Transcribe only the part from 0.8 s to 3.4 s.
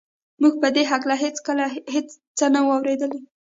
هکله هېڅکله څه نه وو اورېدلي